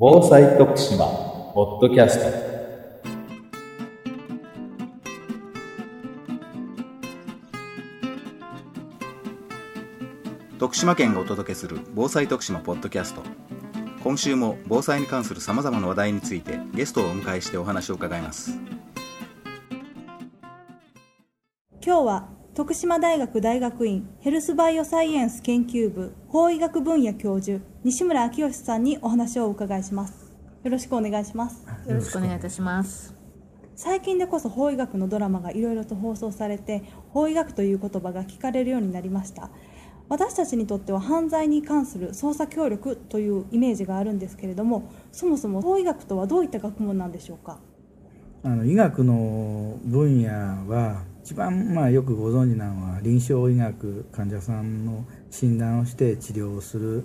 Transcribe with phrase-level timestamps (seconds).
[0.00, 1.06] 防災徳島
[1.54, 2.26] ポッドキャスト。
[10.60, 13.22] 徳島県がお届けする防災徳島ポッドキャスト。
[14.04, 18.56] 今週も防災に関するさまざまな話題についてゲストをお迎えしてお話を伺います。
[21.84, 30.32] 今日は徳島大学大学院ヘルスバイオサイエンス研究部法医学分野教授西村明義さんにお話をお伺いします。
[30.64, 31.64] よろしくお願いします。
[31.86, 33.14] よろしくお願いいたします。
[33.76, 39.50] 最近でこそ法医学のドラマがいろいろと放送されて法医学という言葉が聞かれるようになりました。
[40.08, 47.60] 私たちにとっては犯罪に関する捜査協力というイメージがあるんですけれどもそもそも法医学とはどういった学問なんでしょうか？
[48.42, 50.30] あの医学の分野
[50.68, 57.04] は一番まあよくご存知なのは臨床医学患者さんの診断をして治療をする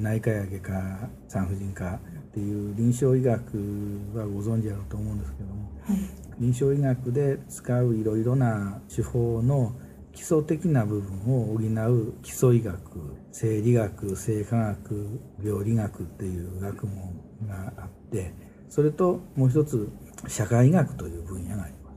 [0.00, 1.98] 内科や外科産婦人科っ
[2.32, 5.98] ていう臨床医学はご存知だろうと思うんですけども、はい、
[6.40, 9.72] 臨床医学で使ういろいろな手法の
[10.12, 18.32] 基礎的な部分を補う基礎医学生理学生化学病理学っていう学問があって
[18.68, 19.88] それともう一つ
[20.26, 21.87] 社会医学という分野があります。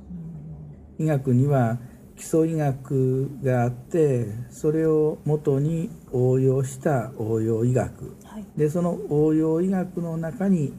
[1.01, 1.77] 医学には
[2.15, 10.73] 基礎医学があってそれをもとに応用した応用医学、はい、でその応用医学の中に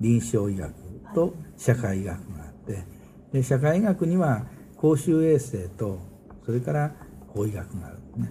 [0.00, 0.72] 臨床医学
[1.14, 2.84] と社会医学があって
[3.32, 4.46] で社会医学には
[4.76, 5.98] 公衆衛生と
[6.44, 6.94] それから
[7.28, 8.30] 法医学があるんですね。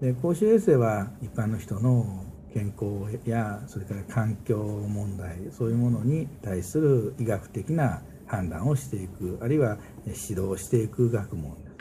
[0.00, 8.02] で公衆衛生は一般の人の健康やそれから環境問題そういうものに対する医学的な
[8.34, 11.74] 判断をしていくあるいは指導していく学問です。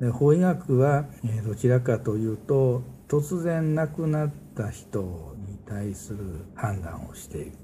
[0.00, 1.06] で法医学は
[1.46, 7.54] どちらかというと突然亡くなった人に対する判断をしていく。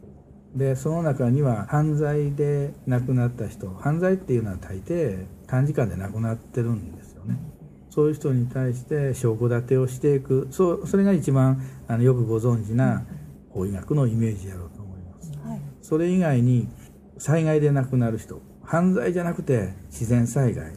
[0.55, 7.39] でその中には犯罪で亡くなった人犯罪っていうのは大抵短時間で亡くなってるんですよね。
[7.90, 10.48] そういう人に対して証拠立てをしていく。
[10.50, 13.05] そうそれが一番あのよくご存知な
[13.50, 16.68] 法医学のイメージやろうと思います、はい、それ以外に
[17.20, 20.73] 災害で亡くなる人犯罪じゃなくて自然災害、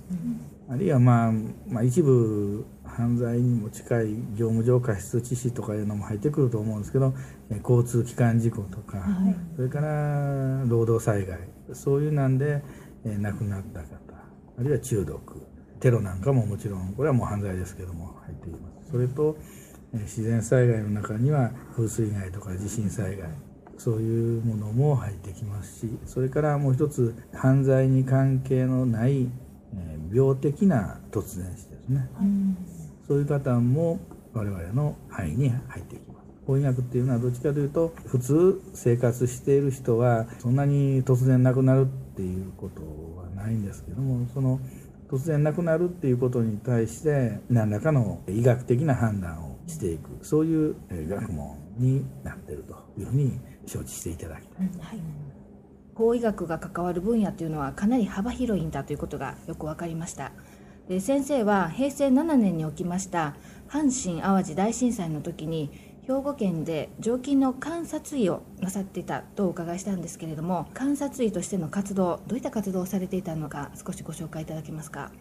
[0.70, 1.31] あるいは、まあ、
[1.68, 7.14] まあ一部犯罪にも近い業務上過失致死とかいうのも入ってくると思うんですけど
[7.64, 11.40] 交通機関事故とか、はい、それから労働災害
[11.72, 12.62] そういうなんで
[13.06, 13.88] 亡くなった方
[14.59, 15.48] あるいは中毒
[15.80, 18.92] テロなんかももちろんこれはもう犯罪ですけども入っています。
[18.92, 19.38] それと
[19.94, 23.30] 自然災害の中には風水害とか地震災害
[23.78, 29.29] そういうものも入ってきますしそれからもう一つ犯罪に関係のない
[30.13, 32.57] 病的な突然死ですね、うん、
[33.07, 34.00] そういう方も
[34.34, 36.23] 我々の範囲に入ってきます。
[36.45, 41.85] 法医学っていうのはどっちかというと普通生活している人はそんなに突然亡くなるっ
[42.16, 42.81] ていうこと
[43.17, 44.59] はないんですけどもその
[45.09, 50.25] 突然亡くなるっていうことに対して何らかの医学的な判断をしていく。
[50.25, 50.75] そういう
[51.07, 54.67] 学問になっているというふうに承知していただきたい。
[54.79, 55.00] はい。
[55.95, 60.31] 法医学が関わる分野というのはかなり幅広いんだということがよく分かりました。
[60.88, 63.35] で先生は平成7年に起きました
[63.69, 65.69] 阪神・淡路大震災の時に
[66.06, 75.11] 兵庫県で常勤の観察医をなさっていたとお伺いしたんですけれども観察医としての活動どういった活動をされていたのか少しご紹介いただけますか？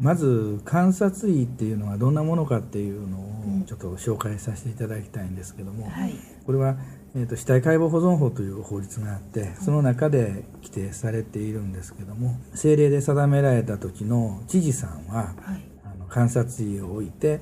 [0.00, 6.14] まず観察医っていうのはどんなものかっていうのをちょっと紹介させていただきたいんですけども、うんはい、
[6.46, 6.76] これは、
[7.16, 17.40] えーと、死体解剖保存法という法律があってその中で規定されているんですけども政令で定められた時の知事さんは、はい、あの観察医を置いて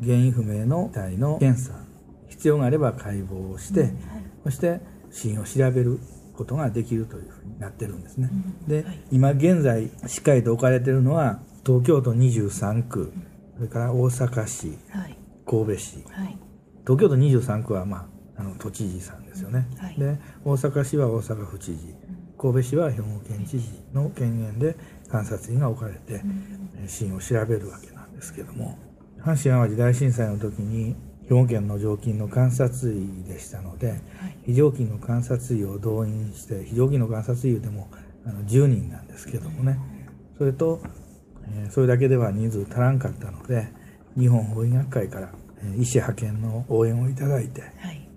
[0.00, 1.72] 原因不明の体の検査
[2.28, 3.96] 必要があれば解剖をして、うんはい、
[4.44, 4.80] そして
[5.10, 5.98] 死因を調べる
[6.36, 8.28] ことができるというふうになってるんですね。
[8.30, 8.34] う
[8.66, 13.12] ん、で、今現在しっかりと置かれているのは東京都23区、
[13.56, 16.38] それから大阪市、はい、神戸市、はい、
[16.86, 21.96] 東京都23区は、まあ、あの都知事さんですよね、はい、で大阪市は大阪府知事。
[22.38, 24.76] 神戸市は兵庫県知事の権限で
[25.08, 26.22] 観察員が置かれて、
[26.80, 28.78] うん、死因を調べるわけなんですけども
[29.18, 30.94] 阪神・淡路大震災の時に
[31.28, 34.00] 兵庫県の常勤の観察医でしたので、はい、
[34.44, 37.88] 非常勤の観察医を動員して非常勤の観察医でも
[38.24, 39.78] あの10人なんですけどもね。
[40.38, 40.82] それと、
[41.48, 43.68] えー、それだけでは人数足らんかったので
[44.18, 45.30] 日本法医学会から、
[45.62, 48.08] えー、医師派遣の応援をいただいて、はい、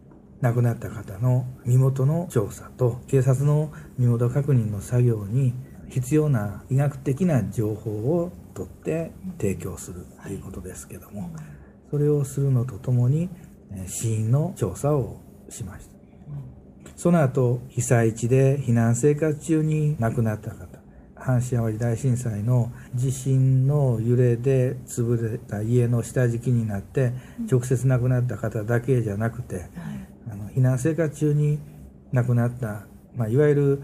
[0.41, 5.53] 亡くなった方の身元の調査と警察の身元確認の作業に
[5.89, 11.31] 必要な医学的な情報を取って提供するということですけども、はい
[11.89, 13.29] それをするのとともに
[13.87, 15.91] 死因の調査をしました。
[16.95, 20.78] その後被災地で避難生活中に亡くなった方
[21.19, 27.13] 阪神・淡路大震災の地震の揺れで潰れた家の下敷きになって
[27.51, 29.67] 直接亡くなった方だけじゃなくて、
[30.29, 31.59] あの避難生活中に
[32.11, 32.85] 亡くなった、
[33.15, 33.83] まあ、いわゆる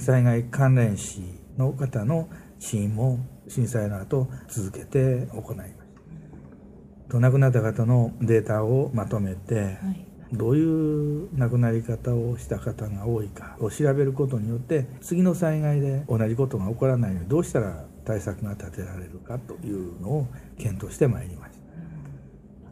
[0.00, 1.22] 災害関連死
[1.56, 3.18] の方の死因も
[3.48, 7.18] 震災の後続けて行います。
[7.20, 20.26] 亡くなった方のデータをまとめて、はいどういう亡くなり方をした方が多いかを調べることによって次の災害で同じことが起こらないようにどうしたら対策が立てられるかというのを
[20.58, 21.58] 検討してまいりまし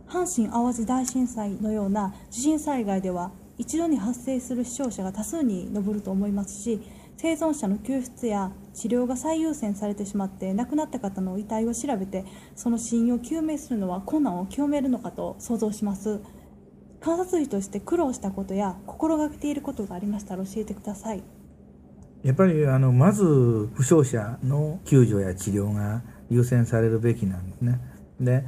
[0.08, 6.80] た阪神・淡路大震災のような地震災害では一度に発生する死傷者が多数に上ると思いますし
[7.18, 12.24] 生存者の救出や治療が最優先されてしまって亡くなった方の遺体を調べて
[12.56, 16.20] その死因を究明するのは困難を極めるのかと想像します。
[17.00, 21.22] 観察医として苦労したことや心がけていることがありましたら教えてください。
[22.22, 27.80] やっぱりあのまず負傷者の救助や治療が優先されるべきなんですね。
[28.20, 28.44] で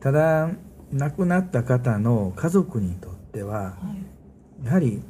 [0.00, 0.50] ただ
[0.92, 3.76] 亡くなった方の家族にとっては、は
[4.62, 5.02] い、やはり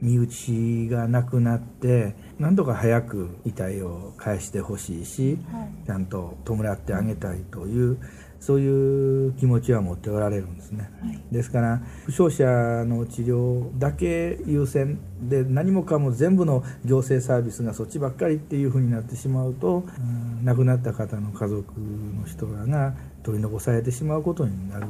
[0.00, 7.98] 身内が亡くなって何とか早く遺体を返してほしいし、はい、ちゃんと弔ってあげたいという
[8.40, 24.86] そういう気持ちは持っておられるんですね、はい、ですから負傷者の治療だけ優先で何もかも全部の行政サービスがそっちばっかりっていうふうになってしまうと、うん、亡くなった方の家族の人らが取り残されてしまうことになる。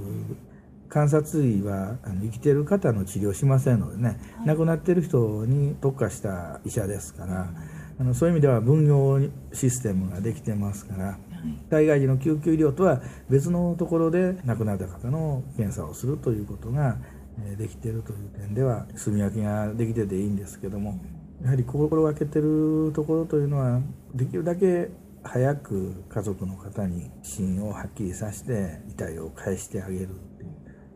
[0.89, 7.51] 観察医はあの生きてる方の治療しませんのでね、はい、亡くなってる人に特化した医者ですから、
[8.01, 9.21] あのそういう意味では分業
[9.53, 11.19] システムができてますから
[11.71, 16.99] 災害時の救急医療とは別のところで亡くなった方の検査をするということが
[17.57, 20.99] できているという点では住み分けができてていいんですけども
[21.43, 23.81] やはり心がけてるところというのは
[24.15, 24.91] できるだけ
[25.23, 30.51] 早く家族の方に死因をはっきりさせて遺体を返してあげるっていう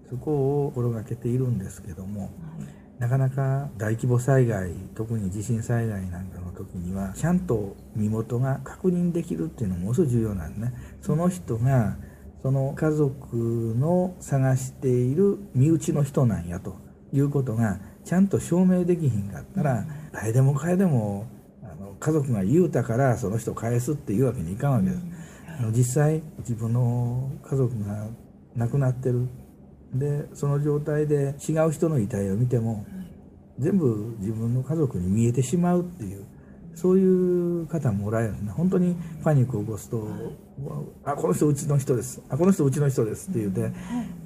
[0.08, 2.30] そこを心がけているんですけども。
[3.02, 10.74] なかなか大規模災害特に地震災害なんかの時にはちゃんと身元が確認できるっていうのものすごい重要なんですね。
[11.00, 11.96] その人が
[12.42, 13.36] その家族
[13.78, 16.76] の探している身内の人なんやと
[17.12, 21.26] いうことがちゃんと証明できひんかったら誰でも彼でも
[21.62, 25.02] あの家族が言うたからその人を返すっていうわけにいかんわけです、
[25.60, 28.08] あの実際自分の家族が
[28.56, 29.28] 亡くなってる。
[29.94, 32.86] でその状態で違う人の遺体を見ても
[33.58, 36.24] 全部自分の家族に見えてしまうっていう。
[36.74, 40.08] そういう方もおられるんで本当にパニックを起こすと
[41.04, 42.22] 「あこの人うちの人です。
[42.28, 43.72] あこの人うちの人です」って言うて、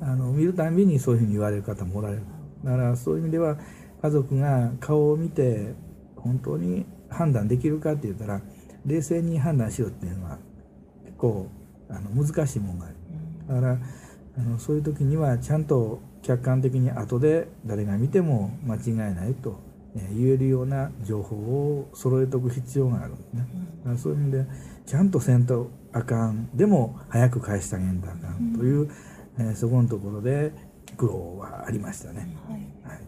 [0.00, 2.22] あの見るたんびにそういうふうに言われる方もおられる。
[2.64, 3.58] だからそういう意味では
[4.02, 5.74] 家族が顔を見て
[6.16, 8.40] 本当に判断できるかって言ったら
[8.84, 10.38] 冷静に判断しろっていうのは
[11.04, 11.48] 結構
[11.88, 12.96] あの難しいもんがある。
[13.48, 13.78] だから
[14.38, 19.60] あのそういう時にはちゃんと客観的に後で誰が見ても間違いないと
[20.12, 23.46] 言えるような情報を揃えておく必要があるんですね。
[23.84, 24.46] だからそういう意味で
[24.84, 28.90] ちゃんとせんとあかんでも早く返してあげんとあかんという、うん、
[29.38, 30.52] えー、そこのところで
[30.96, 32.36] 苦労はありましたね。
[32.48, 33.00] はい、はい。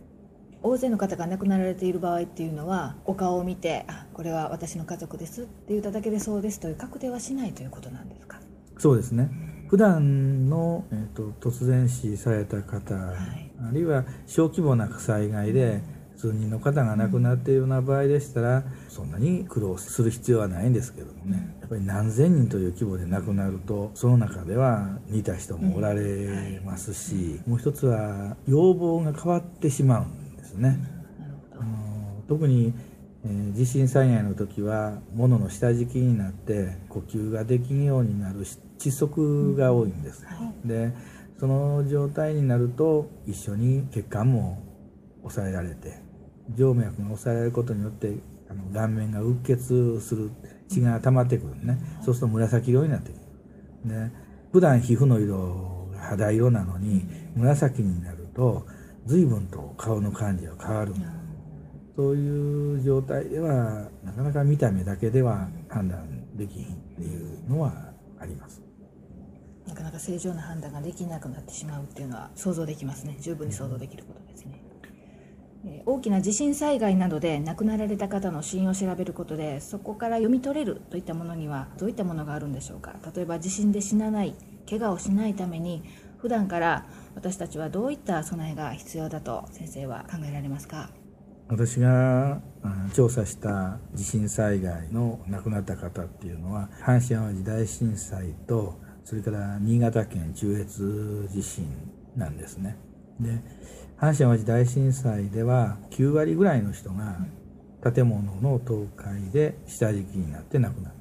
[0.61, 8.41] 大勢の方が亡くなられている場合っていうのはお顔を見てあこれは私の家族ですって言っただけでそうですという確定はしないということなんですか？
[8.77, 9.31] そうですね、
[9.69, 15.81] 普段の、えーと、突然死された方、はい、あるいは小規模な災害で
[16.19, 21.56] 数人の方が亡くなっているような場合でしたら、そんなに苦労する必要はないんですけどもね。
[21.60, 30.79] やっぱり何千人という規模で亡くなるとその中では似た人もおられますし、もう一つは要望が変わってしまうんですね。
[31.53, 32.75] あの特に
[33.25, 38.44] えー、地震災害の時は物の下敷きになって呼吸ができんようになる
[38.79, 40.93] 窒息が多いんです、はい、で
[41.39, 44.63] その状態になると一緒に血管も
[45.22, 46.07] 抑えられて
[46.56, 48.14] 静脈が抑えられることによって
[48.50, 50.31] あの顔面がうっ血する
[50.69, 53.20] 血が溜まってくるね、そうすると紫色になってくる。
[53.84, 54.10] で
[54.52, 57.05] 普段皮膚の色が肌色なのに
[57.36, 58.67] 紫になると
[59.06, 61.12] 随分と顔の感じが変わるんです
[61.98, 68.62] そういう状態ではなかなか見た目だけでは判断できひんっていうのはあります。
[69.67, 73.17] なかなか正常な判断ができなくなってしまうっていうのは想像できますね。
[73.20, 74.57] 十分に想像できることですね、
[75.90, 82.96] 大きな地震災害などで亡くなられた方の死因を調べることでそこから読み取れるといったものにはどういったものがあるんでしょうか。
[83.16, 84.34] 例えば地震で死なない
[84.68, 85.82] 怪我をしないために
[86.18, 90.90] 普段から私たちはどういった備えが必要だと先生は考えられますか？
[91.48, 92.42] 私が
[92.92, 101.64] 調査した地震災害の亡くなった方っていうのは阪神・淡路大震災とそれから新潟県中越地震
[102.14, 102.76] なんですね。
[103.18, 103.40] で
[104.00, 107.19] 阪神・淡路大震災では9割ぐらいの人が
[107.82, 110.98] 建物の倒壊で下敷きになって亡くなった。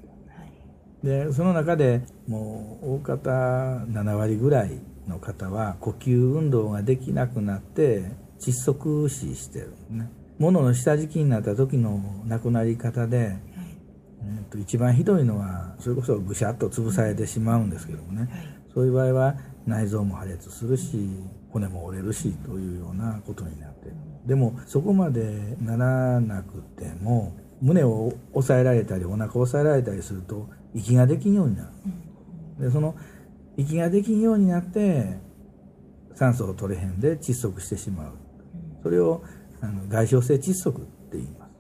[1.04, 10.10] でその中でもう大方7割ぐらいの方は呼吸運動ができなくなって窒息死してるね。
[10.40, 18.30] 物の下敷きになった時の亡くなり方で、はい、えー、と一番ひどいのはそれこそぐしゃっと潰されてしまうんですけどもね、はい、
[18.74, 19.36] そういう場合は
[19.66, 21.10] 内臓も破裂するし
[21.58, 23.96] 骨も折れるしというようなことになってる。
[24.26, 31.70] でもそこまでならなくても胸を押さえられたりお腹を押さえられたりすると息ができんようになる、
[32.60, 32.96] うん、でその
[33.56, 35.18] 息ができんようになって
[36.14, 38.12] 酸素を取れへんで窒息してしまう。
[38.84, 39.24] それを
[39.62, 41.52] あの外傷性窒息って言います、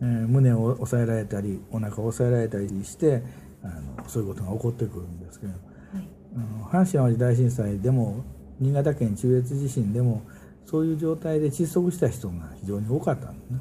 [0.00, 3.22] えー、胸を押さえられたりお腹を押さえられたりして
[3.62, 8.24] あのそういうことが起こってくるんですけど、はい、あの阪神・淡路大震災でも
[8.62, 10.22] 新潟県中越地震でも
[10.64, 13.58] そういう状態で窒息した人が非常に多かったんですね、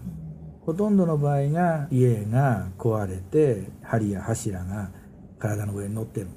[0.59, 4.91] うん、ほとんどの場合が家が壊れて針や柱が
[5.39, 6.27] 体の上に乗ってる、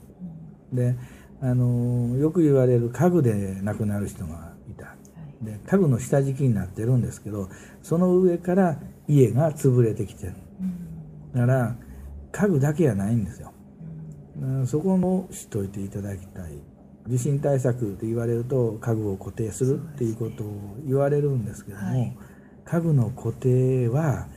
[0.73, 0.97] うん、で
[1.43, 4.55] あのよく言われる家具で亡くなる人が
[5.43, 7.51] で家具の下敷きになってるんですけど
[7.83, 10.35] その上から家が潰れてきてる。
[11.35, 11.77] だから
[12.33, 13.53] 家具だけやないんですよ。
[14.67, 16.53] そこも知っておいていただきたい
[17.07, 22.17] 地震対策って言われると家具を固定するっていうことを言われるんですけども、はい、
[22.65, 24.29] 家具の固定は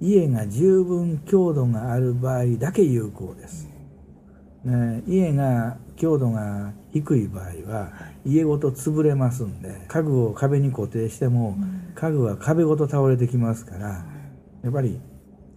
[0.00, 3.68] 家が十分強度がある場合だけ有効です、
[4.64, 7.92] ね、家が強度が低い場合は
[8.24, 11.56] 家ごと潰れますんで家具を壁に固定しても
[11.94, 14.06] 家具は壁ごと倒れてきますから
[14.62, 15.00] やっぱり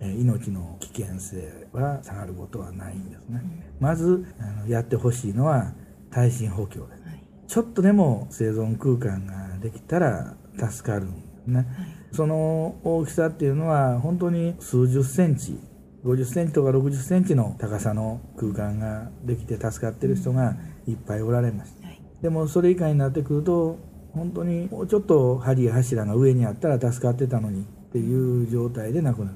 [0.02, 3.42] 命の危険性は下がることはないんですね。
[3.80, 4.26] まず
[4.68, 5.74] やってほしいのは
[6.12, 7.02] 耐震補強です、
[7.48, 11.68] ちょっとでも生存空間ができたら助かるんですね、
[12.12, 15.60] その大きさっていうのは本当に数十センチ
[16.04, 20.56] 50センチとか60センチの高さの空間ができて助かってる人が
[20.88, 21.76] いっぱいおられます、
[22.22, 23.78] でもそれ以下になってくると
[24.14, 29.36] 本当にもうちょっと針や柱が上にあったら助かってたのにっていう状態で亡くなる。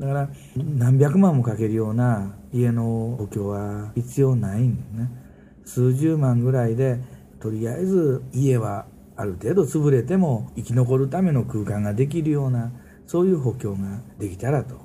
[0.00, 5.23] だから何百万もかけるような家の補強は必要ないんですね
[5.64, 7.00] 数十万ぐらいで
[7.40, 12.72] とりあえず家はある程度潰れても生き残るための空間ができるような
[13.06, 14.84] そういう補強ができたらと。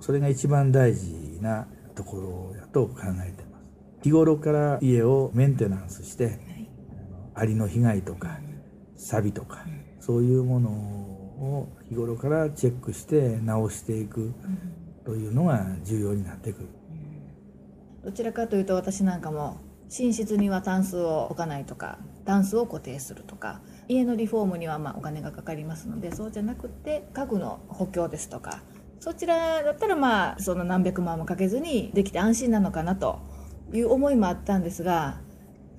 [0.00, 2.94] それが一番大事なところやと考
[3.26, 3.70] えてます。
[4.02, 6.36] 日頃から家をメンテナンスして、はい、
[7.34, 8.38] アリの被害とか
[8.96, 9.64] 錆とか、
[10.00, 14.32] そういうものを日頃からチェックして直していく
[15.04, 16.68] というのが重要になってくる、
[18.04, 19.58] どちらかというと私なんかも
[19.96, 28.62] 寝室にはタンスを置かないとかタンスを固定するとか家のリフォームにはまお金がかかりますのでそうじゃなくて家具の補強ですとか
[28.98, 33.20] そちらだったらまあその何百万もかけずにできて安心なのかなと
[33.72, 35.20] いう思いもあったんですが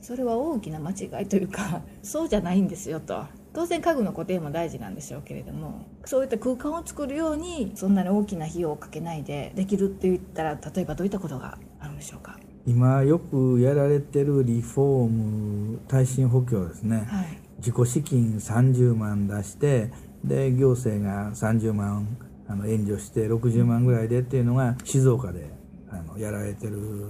[0.01, 3.25] それは大きな間違いというか そうじゃないんですよと。
[3.53, 12.38] 当然家具の固定も大事なんでしょうけれどもそういった空間を作るようにそんなに大きな費用をかけないでできるって言ったら例えばどういったことがあるんでしょうか？
[12.67, 19.91] 今よくやられてるリフォーム耐震補強ですね、はい、自己資金30万出して
[20.24, 22.17] で行政が30万
[22.48, 25.50] あの援助して60万ぐらいでっていうのが静岡で
[25.91, 27.07] あのやられてる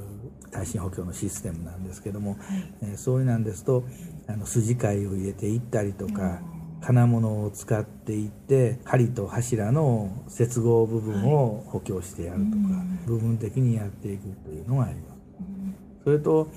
[0.52, 2.40] 耐震補強のシステムなんですけども、はい、
[2.84, 3.86] えー、そういうなんですと
[4.28, 6.42] あの筋貝を入れていったりとか、
[6.82, 15.15] 金物を使っていって針と柱の接合部分を補強してやるとか、はい、部分的にやっていくというのがあります。
[16.06, 16.48] それと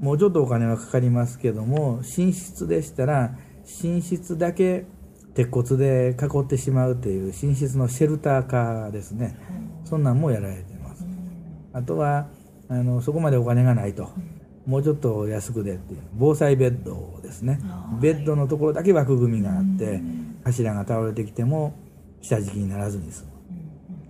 [0.00, 3.36] もうちょっとお金はかかりますけども寝室でしたら
[3.82, 4.86] 寝室だけ
[5.34, 9.38] 鉄骨で囲ってしまうという寝室のシェルター化ですね、
[9.84, 11.06] そんなんもやられてます。
[11.72, 12.26] あとは
[12.68, 14.10] あのそこまでお金がないと、
[14.66, 17.60] もうちょっと安くでっていう防災ベッドですね、
[18.00, 20.00] ベッドのところだけ枠組みがあって、
[20.42, 21.74] 柱が倒れてきても
[22.20, 23.30] 下敷きにならずに済む、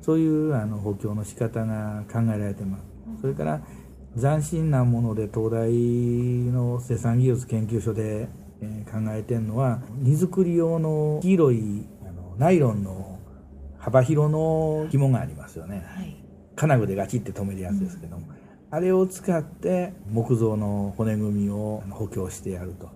[0.00, 2.85] そういうあの補強の仕方が考えられてます。
[3.20, 3.61] それから
[4.16, 8.28] 斬新なもので東大の生産技術研究所で
[8.60, 13.18] え考えてるのは荷造り用の黄色いあのナイロンの
[13.78, 16.16] 幅広の紐がありますよね、はい、
[16.56, 18.34] 金具でガチって止めるやつですけども、うん、
[18.70, 22.90] あれを使って木造の骨組みを補強してやると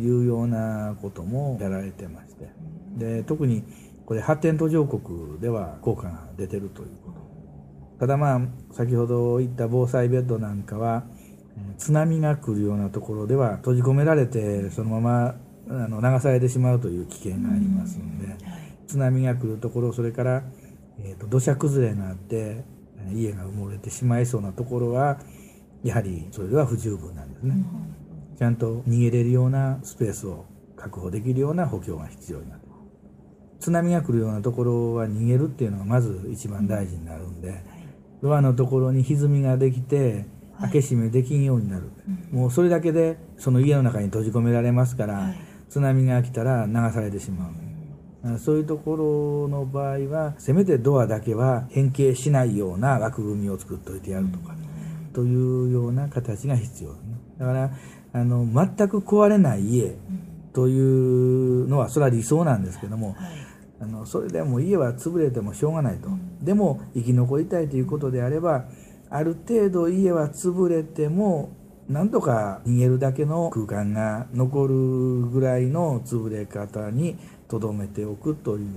[0.00, 2.48] いうようなこともやられてまして。
[2.96, 3.64] で特に
[4.04, 7.21] これ発展途上国では効果が出てるということ
[8.02, 8.40] ただまあ
[8.72, 11.04] 先ほど言った防災ベッドなんかは
[11.78, 15.36] 津波が来るようなところでは閉じ込められてそのまま
[15.68, 18.36] あの流されてしまうという危険がありますので、
[18.88, 20.42] 津波が来るところそれから、
[20.98, 22.64] えーと、土砂崩れがあって
[23.12, 25.20] 家が埋もれてしまいそうなところは
[25.84, 27.54] やはりそれでは不十分なんですね、
[28.36, 32.62] ちゃんと逃げれるようなスペースを確保できるような補強が必要になる。
[33.60, 37.62] 津波が来るようなところは逃げるっていうのがまず一番大事になるんで、
[38.22, 40.26] ドアのところに歪みができて
[40.60, 41.90] 開け閉めできんようになる、
[42.30, 45.34] もうそれだけでその家の中に閉じ込められますから、
[45.68, 47.50] 津波が来たら流されてしま
[48.24, 54.54] う、そういうところの場合はせめてドアだけは変形しないような枠組みを作っておいてやるとか、
[55.12, 56.94] というような形が必要、
[57.38, 57.70] だから
[58.12, 59.96] あの全く壊れない家
[60.52, 63.16] というのはそれは理想なんですけども、
[63.82, 66.08] あのそれでも家は潰れてもしょうがないと、
[66.40, 68.66] でも生き残りたいということであれば
[69.10, 71.50] ある程度家は潰れても
[71.88, 74.74] なんとか逃げるだけの空間が残る
[75.28, 78.70] ぐらいの潰れ方にとどめておくという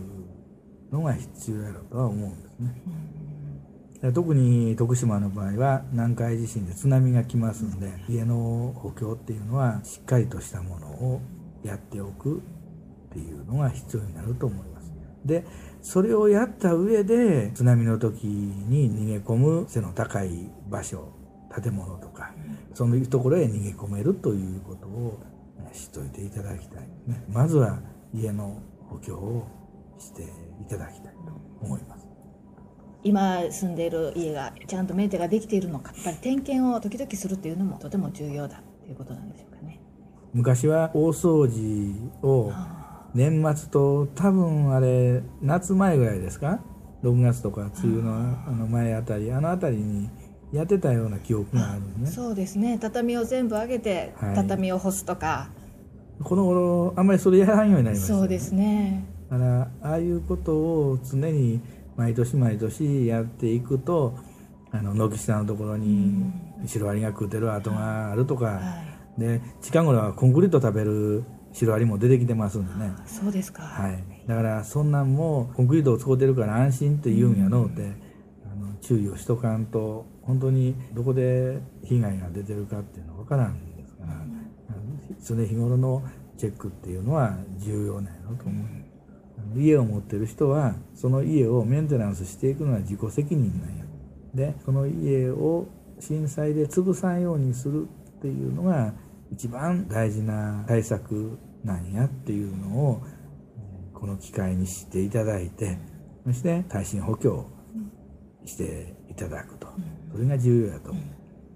[0.91, 4.11] のが必要だろうとは思うんですね。
[4.13, 11.21] 特に徳島の場合は南海地震で津波が来ますので家の補強っていうのはしっかりとしたものを
[11.63, 12.41] やっておくっ
[13.13, 14.84] ていうのが必要になると思います。
[15.25, 15.45] で
[15.81, 21.13] それをやった上で津波の時に逃げ込む背の高い場所
[21.61, 22.33] 建物とか
[22.73, 25.19] そういうところへ逃げ込めるということを
[25.73, 27.79] 知っておいていただきたい、ね、まずは
[28.13, 29.47] 家の補強を
[29.97, 30.25] してい
[30.69, 32.05] ただきたいと思います。
[33.03, 39.79] 今住んでいる家がちゃんとメンテができているのかやっぱり点検を時々するっていうのもとても重要だということなんでしょうかね。
[40.33, 42.51] 昔は大掃除を
[43.15, 46.59] 年末と多分あれ夏前ぐらいですか
[47.01, 50.09] ？6月とか梅雨のあの前あたりあの辺りに
[50.51, 52.07] やってたような記憶があるね。
[52.07, 52.77] そうですね。
[52.79, 55.49] 畳を全部上げて、畳を干すとか。
[56.23, 59.05] この頃あんまりそれやらんようになりました、ね、そうですね。
[59.29, 61.61] だからああいうことを常に
[61.95, 64.17] 毎年毎年やっていくと
[64.71, 66.31] あの軒下のところに
[66.65, 68.83] シロアリが食うてる跡があるとか、は
[69.17, 71.23] い、で近頃はコンクリート食べる
[71.55, 72.91] シロアリも出てきてますんでね。
[73.05, 77.91] そうですか、はい、だからそんなんもコンクリートを使うてるから安心って言うんやのうて、うん、
[78.51, 84.45] あの注意をしとかんと本当にどこで被害が出てるかっていうのは分からんですから、うん、
[85.23, 86.03] 常日頃の
[86.37, 88.67] チェックっていうのは重要なんやろと思う、
[89.55, 93.85] うん、家を持ってる人はその家をメンテナンスしていくのは自己責任なんや。
[94.33, 95.67] でその家を
[96.01, 97.87] 震災で潰さんようにする
[98.17, 98.93] っていうのが
[99.31, 103.01] 一番大事な対策なんやっていうのを
[103.93, 105.77] この機会に知っていただいて
[106.25, 107.49] そして耐震補強
[108.45, 109.67] していただくと。
[110.11, 110.93] それが重要やと。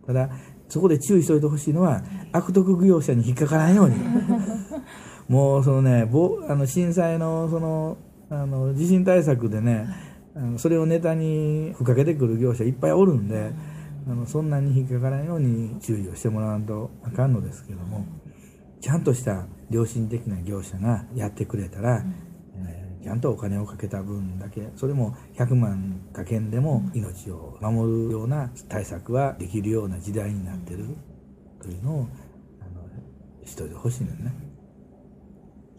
[0.08, 0.30] ただ
[0.68, 3.96] そこで注意しておいてほしいのは悪徳業者に引っかからんように。
[5.28, 6.10] もうそのね
[6.48, 7.98] あの震災のその
[8.30, 9.88] あの地震対策でね
[10.36, 13.52] あのそれをネタにふっかけてくる業者いっぱいおるんで
[14.10, 18.08] あのそんなに引っかからんように注意をしてもらわんとあかんのですけども
[18.82, 22.04] ちゃんとした良心的な業者がやってくれたら、
[22.56, 30.88] えー、ちゃんとお金をかけた分だけそれも100万かけんでも命を守るような対策はできるような時代になってる
[31.62, 32.08] というのを
[32.62, 34.34] あのしといてほしいんだよね。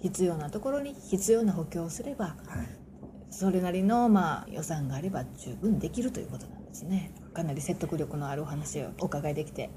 [0.02, 2.36] 必要なところに必要な補強をすれば、はい、
[3.28, 7.12] それなりのまあ予算があれば十分できるということなんですね。
[7.34, 9.70] かなり説得力のあるお話をお伺いできて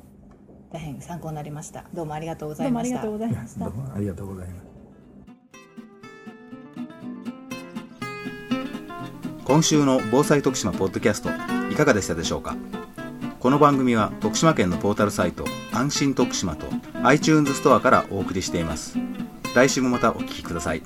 [0.72, 1.86] 大変参考になりました。
[1.94, 3.02] どうもありがとうございました。
[3.02, 3.66] どうもありがとうございました。
[3.66, 4.68] どうもありがとうございます
[9.46, 11.30] 今週の防災徳島ポッドキャスト
[11.72, 12.56] いかがでしたでしょうか？
[13.40, 16.66] この番組は徳島県のポータルサイト安心徳島と
[17.04, 18.98] iTunes ストアからお送りしています。
[19.54, 20.82] 来週もまたお聴きください